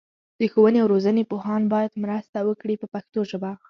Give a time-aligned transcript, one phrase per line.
[0.39, 3.51] د ښوونې او روزنې پوهان باید مرسته وکړي په پښتو ژبه.